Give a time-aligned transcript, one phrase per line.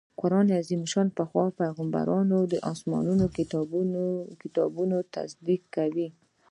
[0.21, 3.15] قرآن عظيم الشان د پخوانيو پيغمبرانو د اسماني
[4.47, 6.07] کتابونو تصديق کوي